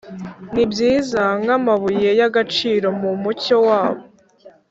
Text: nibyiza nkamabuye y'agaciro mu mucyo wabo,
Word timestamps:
nibyiza 0.53 1.23
nkamabuye 1.43 2.09
y'agaciro 2.19 2.87
mu 3.01 3.11
mucyo 3.21 3.57
wabo, 3.67 4.03